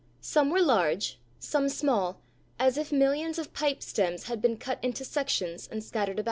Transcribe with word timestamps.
Some 0.19 0.49
were 0.49 0.63
large, 0.63 1.19
some 1.37 1.69
small, 1.69 2.21
as 2.57 2.75
if 2.75 2.91
millions 2.91 3.37
of 3.37 3.53
pipestems 3.53 4.23
had 4.23 4.41
been 4.41 4.57
cut 4.57 4.83
into 4.83 5.05
sections 5.05 5.67
and 5.71 5.83
scattered 5.83 6.13
about. 6.17 6.19